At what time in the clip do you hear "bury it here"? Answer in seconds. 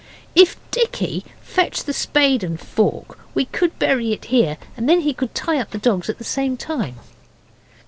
3.77-4.57